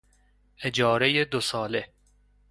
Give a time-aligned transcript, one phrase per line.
[0.61, 1.93] اجارهی دوساله